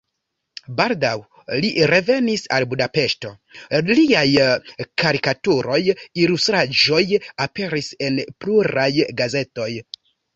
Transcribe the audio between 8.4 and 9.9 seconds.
pluraj gazetoj.